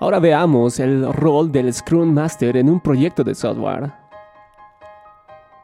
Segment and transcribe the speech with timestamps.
[0.00, 3.92] Ahora veamos el rol del Scrum Master en un proyecto de software.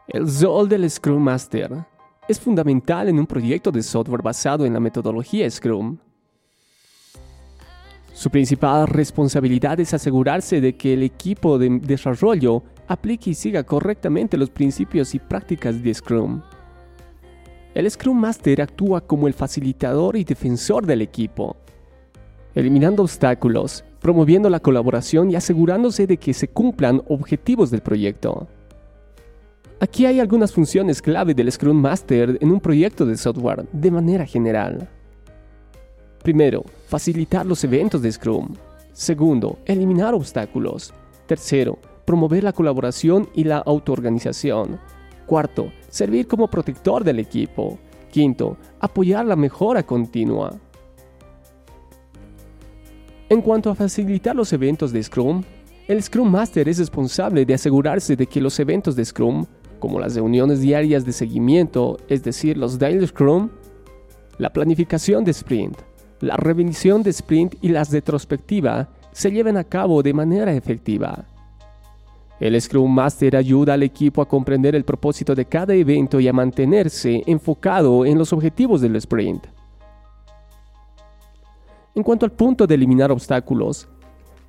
[0.08, 1.86] El rol del Scrum Master
[2.28, 5.96] es fundamental en un proyecto de software basado en la metodología Scrum.
[8.12, 14.36] Su principal responsabilidad es asegurarse de que el equipo de desarrollo aplique y siga correctamente
[14.36, 16.42] los principios y prácticas de Scrum.
[17.74, 21.56] El Scrum Master actúa como el facilitador y defensor del equipo,
[22.54, 28.46] eliminando obstáculos, promoviendo la colaboración y asegurándose de que se cumplan objetivos del proyecto.
[29.80, 34.24] Aquí hay algunas funciones clave del Scrum Master en un proyecto de software de manera
[34.24, 34.88] general.
[36.22, 38.54] Primero, facilitar los eventos de Scrum.
[38.92, 40.94] Segundo, eliminar obstáculos.
[41.26, 44.78] Tercero, promover la colaboración y la autoorganización.
[45.26, 47.76] Cuarto, servir como protector del equipo.
[48.12, 50.56] Quinto, apoyar la mejora continua.
[53.28, 55.42] En cuanto a facilitar los eventos de Scrum,
[55.88, 59.46] el Scrum Master es responsable de asegurarse de que los eventos de Scrum,
[59.80, 63.50] como las reuniones diarias de seguimiento, es decir, los Daily Scrum,
[64.38, 65.76] la planificación de sprint,
[66.20, 71.24] la revisión de sprint y las retrospectiva, se lleven a cabo de manera efectiva.
[72.38, 76.32] El Scrum Master ayuda al equipo a comprender el propósito de cada evento y a
[76.32, 79.55] mantenerse enfocado en los objetivos del sprint.
[81.96, 83.88] En cuanto al punto de eliminar obstáculos,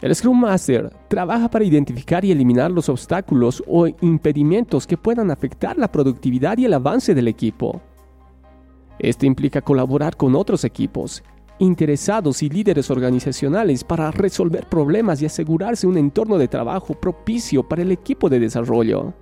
[0.01, 5.77] el Scrum Master trabaja para identificar y eliminar los obstáculos o impedimentos que puedan afectar
[5.77, 7.79] la productividad y el avance del equipo.
[8.99, 11.23] Esto implica colaborar con otros equipos,
[11.57, 17.81] interesados y líderes organizacionales para resolver problemas y asegurarse un entorno de trabajo propicio para
[17.81, 19.13] el equipo de desarrollo.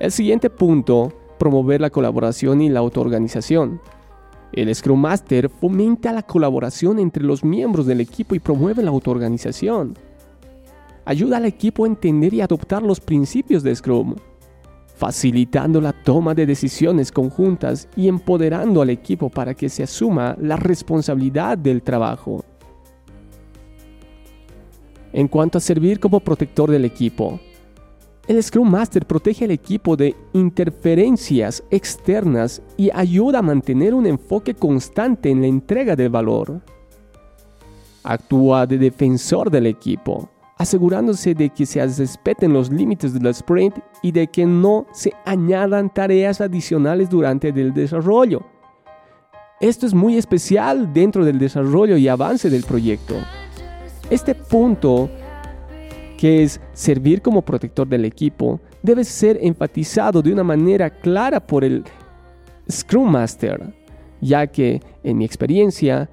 [0.00, 3.80] El siguiente punto, promover la colaboración y la autoorganización.
[4.52, 9.94] El Scrum Master fomenta la colaboración entre los miembros del equipo y promueve la autoorganización.
[11.06, 14.14] Ayuda al equipo a entender y adoptar los principios de Scrum,
[14.94, 20.56] facilitando la toma de decisiones conjuntas y empoderando al equipo para que se asuma la
[20.56, 22.44] responsabilidad del trabajo.
[25.14, 27.40] En cuanto a servir como protector del equipo,
[28.28, 34.54] el Scrum Master protege al equipo de interferencias externas y ayuda a mantener un enfoque
[34.54, 36.60] constante en la entrega del valor.
[38.04, 44.12] Actúa de defensor del equipo, asegurándose de que se respeten los límites del sprint y
[44.12, 48.42] de que no se añadan tareas adicionales durante el desarrollo.
[49.60, 53.14] Esto es muy especial dentro del desarrollo y avance del proyecto.
[54.10, 55.08] Este punto
[56.22, 61.64] que es servir como protector del equipo, debe ser enfatizado de una manera clara por
[61.64, 61.82] el
[62.70, 63.74] Scrum Master,
[64.20, 66.08] ya que, en mi experiencia,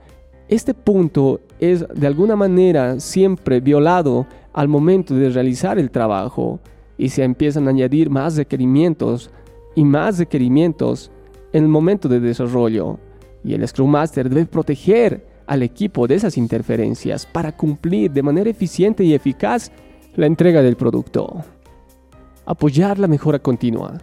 [0.47, 6.59] este punto es de alguna manera siempre violado al momento de realizar el trabajo
[6.97, 9.29] y se empiezan a añadir más requerimientos
[9.75, 11.11] y más requerimientos
[11.53, 12.97] en el momento de desarrollo.
[13.43, 18.49] Y el Scrum Master debe proteger al equipo de esas interferencias para cumplir de manera
[18.49, 19.71] eficiente y eficaz
[20.19, 21.45] la entrega del producto.
[22.45, 23.97] Apoyar la mejora continua.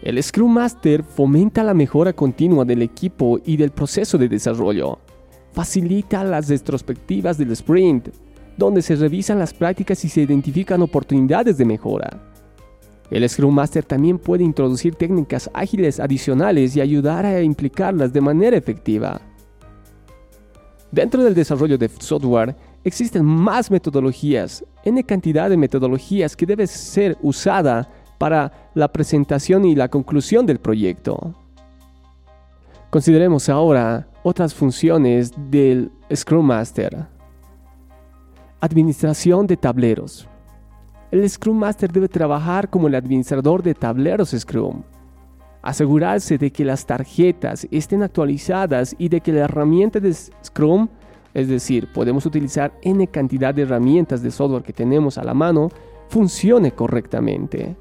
[0.00, 5.00] El Scrum Master fomenta la mejora continua del equipo y del proceso de desarrollo.
[5.52, 8.10] Facilita las retrospectivas del sprint,
[8.56, 12.22] donde se revisan las prácticas y se identifican oportunidades de mejora.
[13.10, 18.56] El Scrum Master también puede introducir técnicas ágiles adicionales y ayudar a implicarlas de manera
[18.56, 19.20] efectiva.
[20.92, 27.16] Dentro del desarrollo de software, existen más metodologías, n cantidad de metodologías que deben ser
[27.22, 31.34] usada para la presentación y la conclusión del proyecto.
[32.90, 37.06] Consideremos ahora otras funciones del Scrum Master.
[38.60, 40.26] Administración de tableros.
[41.10, 44.82] El Scrum Master debe trabajar como el administrador de tableros Scrum.
[45.62, 50.88] Asegurarse de que las tarjetas estén actualizadas y de que la herramienta de Scrum
[51.34, 55.68] es decir, podemos utilizar n cantidad de herramientas de software que tenemos a la mano,
[56.08, 57.76] funcione correctamente.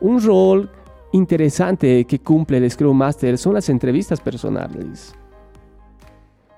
[0.00, 0.70] Un rol
[1.12, 5.14] interesante que cumple el Scrum Master son las entrevistas personales.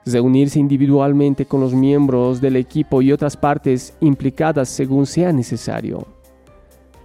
[0.06, 6.06] Reunirse individualmente con los miembros del equipo y otras partes implicadas según sea necesario.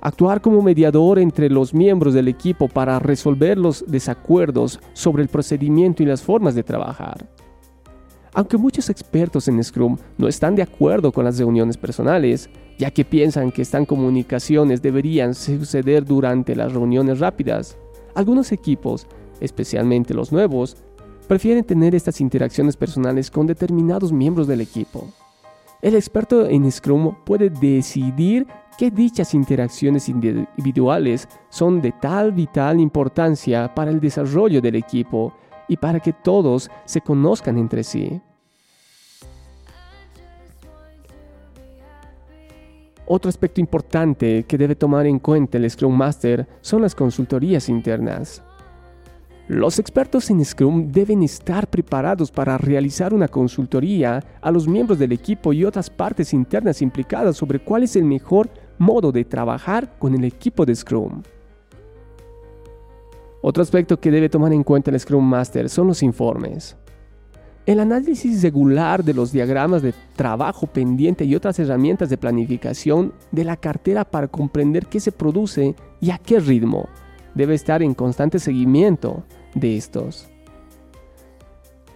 [0.02, 6.04] Actuar como mediador entre los miembros del equipo para resolver los desacuerdos sobre el procedimiento
[6.04, 7.35] y las formas de trabajar
[8.36, 13.06] aunque muchos expertos en Scrum no están de acuerdo con las reuniones personales, ya que
[13.06, 17.78] piensan que estas comunicaciones deberían suceder durante las reuniones rápidas,
[18.14, 19.08] algunos equipos,
[19.40, 20.76] especialmente los nuevos,
[21.30, 25.08] prefieren tener estas interacciones personales con determinados miembros del equipo.
[25.82, 28.46] El experto en Scrum puede decidir
[28.78, 35.34] que dichas interacciones individuales son de tal vital importancia para el desarrollo del equipo
[35.68, 38.22] y para que todos se conozcan entre sí.
[43.08, 48.42] Otro aspecto importante que debe tomar en cuenta el Scrum Master son las consultorías internas.
[49.48, 55.12] Los expertos en Scrum deben estar preparados para realizar una consultoría a los miembros del
[55.12, 60.16] equipo y otras partes internas implicadas sobre cuál es el mejor modo de trabajar con
[60.16, 61.22] el equipo de Scrum.
[63.48, 66.76] Otro aspecto que debe tomar en cuenta el Scrum Master son los informes.
[67.68, 73.44] El análisis regular de los diagramas de trabajo pendiente y otras herramientas de planificación de
[73.44, 76.90] la cartera para comprender qué se produce y a qué ritmo
[77.36, 80.28] debe estar en constante seguimiento de estos.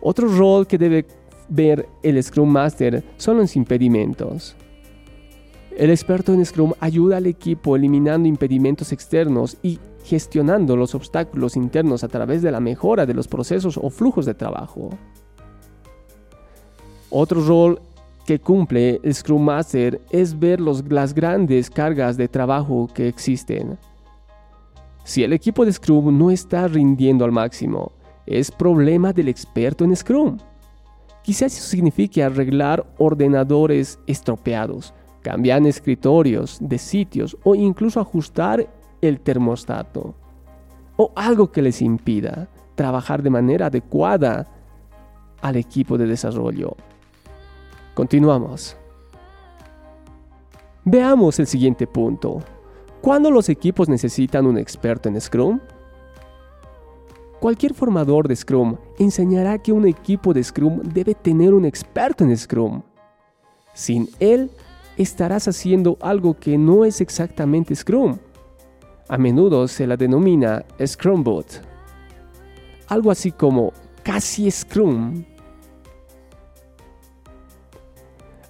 [0.02, 1.08] Otro rol que debe
[1.48, 4.56] ver el Scrum Master son los impedimentos.
[5.76, 12.04] El experto en Scrum ayuda al equipo eliminando impedimentos externos y gestionando los obstáculos internos
[12.04, 14.90] a través de la mejora de los procesos o flujos de trabajo.
[17.12, 17.80] Otro rol
[18.26, 23.78] que cumple el Scrum Master es ver las grandes cargas de trabajo que existen.
[25.04, 27.92] Si el equipo de Scrum no está rindiendo al máximo,
[28.26, 30.38] es problema del experto en Scrum.
[31.22, 34.92] Quizás eso signifique arreglar ordenadores estropeados,
[35.22, 38.68] cambiar escritorios de sitios o incluso ajustar
[39.02, 40.16] el termostato.
[40.98, 44.48] O algo que les impida trabajar de manera adecuada
[45.42, 46.76] al equipo de desarrollo.
[47.94, 48.78] Continuamos.
[50.86, 52.40] Veamos el siguiente punto.
[53.02, 55.60] ¿Cuándo los equipos necesitan un experto en Scrum?
[57.40, 62.36] Cualquier formador de Scrum enseñará que un equipo de Scrum debe tener un experto en
[62.36, 62.82] Scrum.
[63.74, 64.52] Sin él,
[64.98, 68.18] estarás haciendo algo que no es exactamente Scrum.
[69.10, 71.62] A menudo se la denomina Scrumbot.
[72.88, 73.74] Algo así como
[74.04, 75.26] casi Scrum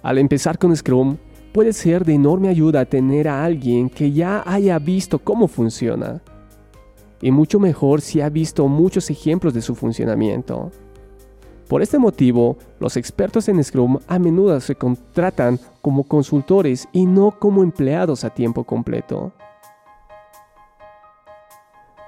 [0.02, 1.16] Al empezar con Scrum,
[1.52, 6.22] puede ser de enorme ayuda tener a alguien que ya haya visto cómo funciona.
[7.22, 10.70] Y mucho mejor si ha visto muchos ejemplos de su funcionamiento.
[11.68, 17.30] Por este motivo, los expertos en Scrum a menudo se contratan como consultores y no
[17.38, 19.32] como empleados a tiempo completo.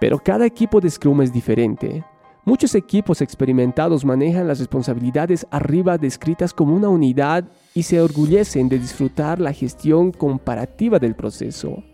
[0.03, 2.05] Pero cada equipo de Scrum es diferente.
[2.45, 8.81] Muchos equipos experimentados manejan las responsabilidades arriba descritas como una unidad y se orgullecen de
[8.81, 11.85] disfrutar la gestión comparativa del proceso.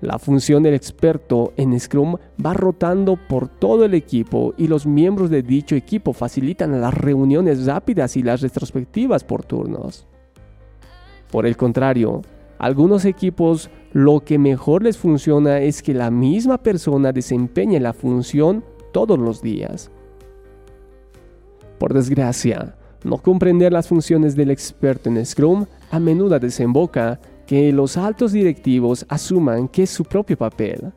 [0.00, 5.28] La función del experto en Scrum va rotando por todo el equipo y los miembros
[5.28, 10.06] de dicho equipo facilitan las reuniones rápidas y las retrospectivas por turnos.
[11.30, 12.22] Por el contrario,
[12.62, 18.64] algunos equipos lo que mejor les funciona es que la misma persona desempeñe la función
[18.92, 19.90] todos los días.
[21.80, 27.18] Por desgracia, no comprender las funciones del experto en Scrum a menudo desemboca
[27.48, 30.92] que los altos directivos asuman que es su propio papel.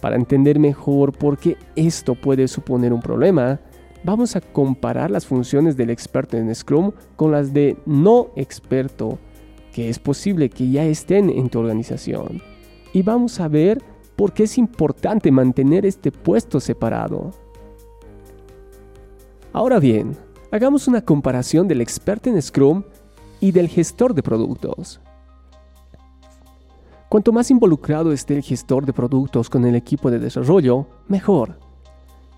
[0.00, 3.60] Para entender mejor por qué esto puede suponer un problema,
[4.02, 9.20] vamos a comparar las funciones del experto en Scrum con las de no experto,
[9.72, 12.42] que es posible que ya estén en tu organización.
[12.92, 13.82] Y vamos a ver
[14.16, 17.30] porque es importante mantener este puesto separado.
[19.52, 20.16] Ahora bien,
[20.50, 22.82] hagamos una comparación del experto en Scrum
[23.40, 25.00] y del gestor de productos.
[27.08, 31.69] Cuanto más involucrado esté el gestor de productos con el equipo de desarrollo, mejor.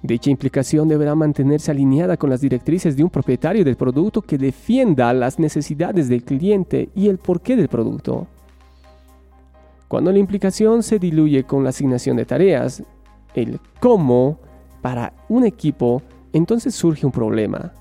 [0.03, 5.13] Dicha implicación deberá mantenerse alineada con las directrices de un propietario del producto que defienda
[5.15, 8.27] las necesidades del cliente y el porqué del producto.
[9.87, 12.83] Cuando la implicación se diluye con la asignación de tareas,
[13.35, 14.41] el cómo
[14.81, 17.73] para un equipo, entonces surge un problema.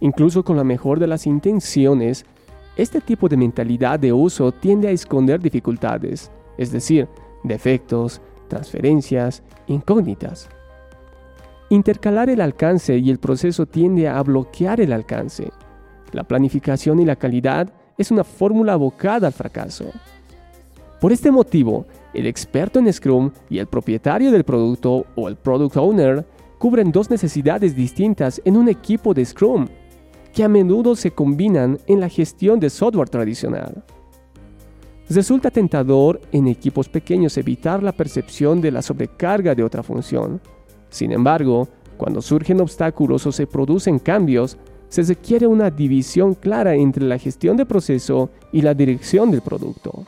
[0.00, 2.26] Incluso con la mejor de las intenciones,
[2.76, 7.08] este tipo de mentalidad de uso tiende a esconder dificultades, es decir,
[7.44, 10.50] defectos, transferencias, incógnitas.
[11.70, 15.50] Intercalar el alcance y el proceso tiende a bloquear el alcance.
[16.12, 19.86] La planificación y la calidad es una fórmula abocada al fracaso.
[21.00, 25.76] Por este motivo, el experto en Scrum y el propietario del producto o el product
[25.76, 26.24] owner
[26.58, 29.66] cubren dos necesidades distintas en un equipo de Scrum,
[30.32, 33.84] que a menudo se combinan en la gestión de software tradicional.
[35.10, 40.40] Resulta tentador en equipos pequeños evitar la percepción de la sobrecarga de otra función.
[40.94, 44.58] Sin embargo, Cuando surgen obstáculos o se producen cambios,
[44.88, 50.04] se requiere una división clara entre la gestión de proceso y la dirección del producto.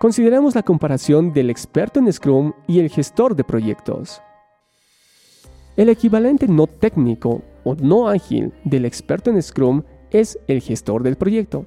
[0.00, 4.20] Consideremos la comparación del experto en Scrum y el gestor de proyectos.
[5.76, 11.16] El equivalente no técnico o no ágil del experto en Scrum es el gestor del
[11.16, 11.66] proyecto.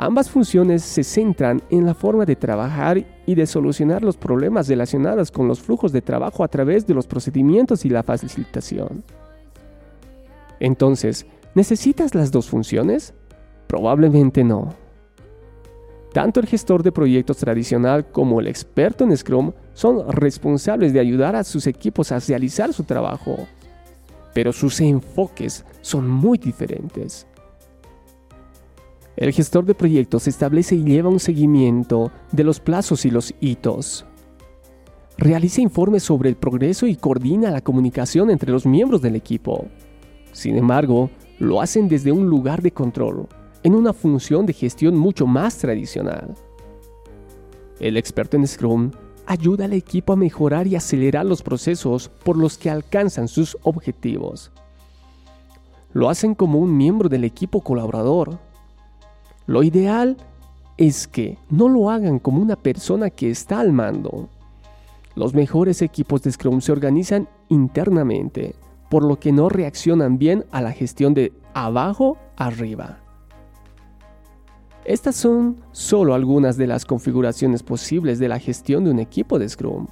[0.00, 5.32] Ambas funciones se centran en la forma de trabajar y de solucionar los problemas relacionados
[5.32, 9.02] con los flujos de trabajo a través de los procedimientos y la facilitación.
[10.60, 11.26] Entonces,
[11.56, 13.12] ¿necesitas las dos funciones?
[13.66, 14.72] Probablemente no.
[16.12, 21.34] Tanto el gestor de proyectos tradicional como el experto en Scrum son responsables de ayudar
[21.34, 23.48] a sus equipos a realizar su trabajo,
[24.32, 27.26] pero sus enfoques son muy diferentes.
[29.18, 34.06] El gestor de proyectos establece y lleva un seguimiento de los plazos y los hitos.
[35.16, 39.66] Realiza informes sobre el progreso y coordina la comunicación entre los miembros del equipo.
[40.30, 41.10] Sin embargo,
[41.40, 43.26] lo hacen desde un lugar de control,
[43.64, 46.36] en una función de gestión mucho más tradicional.
[47.80, 48.92] El experto en Scrum
[49.26, 54.52] ayuda al equipo a mejorar y acelerar los procesos por los que alcanzan sus objetivos.
[55.92, 58.38] Lo hacen como un miembro del equipo colaborador.
[59.48, 60.18] Lo ideal
[60.76, 64.28] es que no lo hagan como una persona que está al mando.
[65.14, 68.54] Los mejores equipos de Scrum se organizan internamente,
[68.90, 72.98] por lo que no reaccionan bien a la gestión de abajo arriba.
[74.84, 79.48] Estas son solo algunas de las configuraciones posibles de la gestión de un equipo de
[79.48, 79.86] Scrum.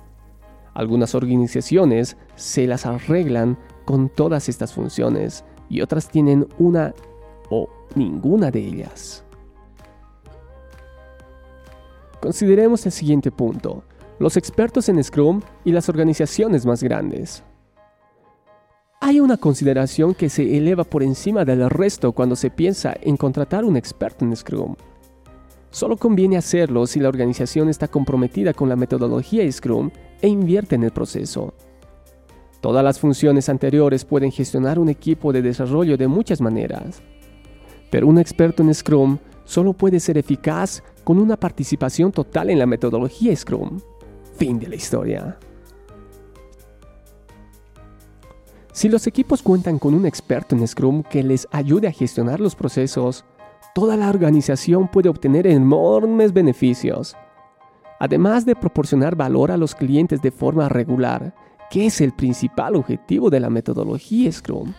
[0.75, 6.93] Algunas organizaciones se las arreglan con todas estas funciones y otras tienen una
[7.49, 9.26] o ninguna de ellas.
[12.27, 13.85] Consideremos el siguiente punto,
[14.19, 17.45] los expertos en Scrum y las organizaciones más grandes.
[19.01, 23.65] Hay una consideración que se eleva por encima del resto cuando se piensa en contratar
[23.65, 24.75] un experto en Scrum.
[25.71, 30.83] Solo conviene hacerlo si la organización está comprometida con la metodología Scrum e invierte en
[30.83, 31.55] el proceso.
[32.61, 37.01] Todas las funciones anteriores pueden gestionar un equipo de desarrollo de muchas maneras,
[37.89, 42.67] pero un experto en Scrum solo puede ser eficaz con una participación total en la
[42.67, 43.79] metodología Scrum.
[44.39, 45.39] Fin de la historia.
[48.73, 52.57] Si los equipos cuentan con un experto en Scrum que les ayude a gestionar los
[52.57, 53.25] procesos,
[53.73, 57.17] toda la organización puede obtener enormes beneficios.
[58.01, 61.37] Además de proporcionar valor a los clientes de forma regular,
[61.71, 64.75] que es el principal objetivo de la metodología Scrum.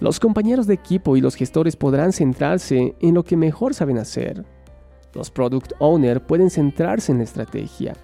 [0.00, 4.55] Los compañeros de equipo y los gestores podrán centrarse en lo que mejor saben hacer.
[5.16, 7.94] Los product owners pueden centrarse en la estrategia.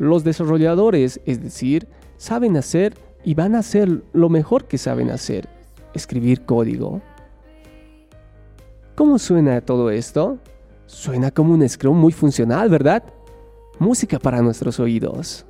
[0.00, 5.48] Los desarrolladores, es decir, saben hacer y van a hacer lo mejor que saben hacer,
[5.94, 7.00] escribir código.
[8.96, 10.38] ¿Cómo suena todo esto?
[10.86, 13.04] Suena como un Scrum muy funcional, ¿verdad?
[13.78, 15.46] Música para nuestros oídos.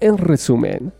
[0.00, 0.92] En resumen,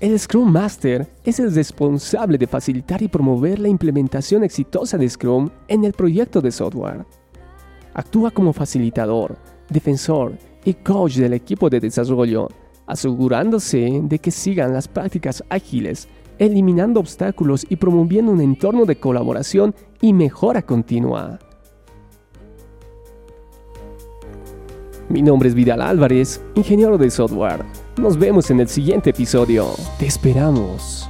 [0.00, 5.50] el Scrum Master es el responsable de facilitar y promover la implementación exitosa de Scrum
[5.68, 7.04] en el proyecto de software.
[7.92, 9.36] Actúa como facilitador,
[9.68, 10.32] defensor
[10.64, 12.48] y coach del equipo de desarrollo
[12.86, 19.74] asegurándose de que sigan las prácticas ágiles, eliminando obstáculos y promoviendo un entorno de colaboración
[20.00, 21.38] y mejora continua.
[25.10, 27.79] Mi nombre es Vidal Álvarez, ingeniero de software.
[28.00, 29.74] Nos vemos en el siguiente episodio.
[29.98, 31.06] Te esperamos.